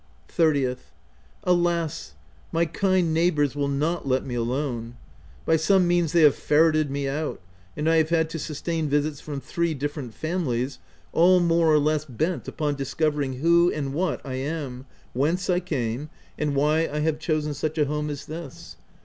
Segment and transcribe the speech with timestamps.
[0.29, 0.79] 30th.—
[1.43, 2.15] Alas!
[2.51, 4.97] my kind neighbours will not let me alone.
[5.45, 7.39] By some means they have fer reted me out,
[7.77, 10.79] and I have had to sustain visits from three different families,
[11.13, 16.09] all more or less bent upon discovering who and what I am, whence I came,
[16.35, 18.77] and why I have chosen such a home as this.